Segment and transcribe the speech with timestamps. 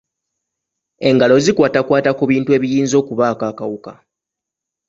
[1.09, 3.93] Engalo zikwatakwata ku bintu ebiyinza okubaako akawuka.